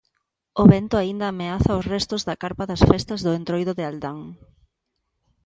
O 0.61 0.63
vento 0.73 0.95
aínda 0.97 1.25
ameaza 1.27 1.79
os 1.79 1.85
restos 1.93 2.21
da 2.27 2.39
carpa 2.43 2.63
das 2.71 2.81
festas 2.89 3.19
do 3.25 3.31
entroido 3.39 3.71
de 3.77 3.83
Aldán. 3.89 4.19